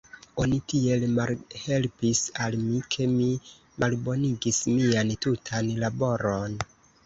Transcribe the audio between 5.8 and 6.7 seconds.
laboron.